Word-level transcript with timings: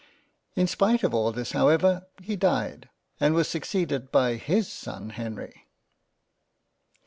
In 0.55 0.65
spite 0.65 1.03
of 1.03 1.13
all 1.13 1.31
this 1.31 1.51
however 1.51 2.07
he 2.23 2.35
died, 2.35 2.89
and 3.19 3.35
was 3.35 3.47
succeeded 3.47 4.11
by 4.11 4.33
his 4.33 4.67
son 4.67 5.11
Henry. 5.11 5.67